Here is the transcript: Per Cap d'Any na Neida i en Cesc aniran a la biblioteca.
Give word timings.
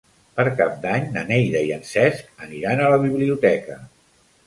Per 0.37 0.45
Cap 0.61 0.71
d'Any 0.85 1.05
na 1.17 1.23
Neida 1.33 1.63
i 1.69 1.71
en 1.77 1.87
Cesc 1.91 2.35
aniran 2.49 2.85
a 2.85 2.91
la 2.97 3.01
biblioteca. 3.09 3.83